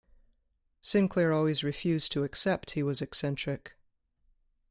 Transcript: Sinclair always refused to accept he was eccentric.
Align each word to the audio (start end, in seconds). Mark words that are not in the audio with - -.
Sinclair 0.81 1.31
always 1.31 1.63
refused 1.63 2.11
to 2.13 2.23
accept 2.23 2.71
he 2.71 2.81
was 2.81 3.03
eccentric. 3.03 3.75